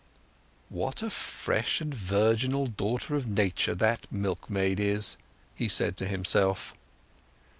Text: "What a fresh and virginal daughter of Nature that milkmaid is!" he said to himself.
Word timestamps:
"What 0.69 1.03
a 1.03 1.11
fresh 1.11 1.79
and 1.79 1.93
virginal 1.93 2.65
daughter 2.65 3.13
of 3.15 3.27
Nature 3.27 3.75
that 3.75 4.11
milkmaid 4.11 4.79
is!" 4.79 5.15
he 5.53 5.69
said 5.69 5.95
to 5.97 6.07
himself. 6.07 6.73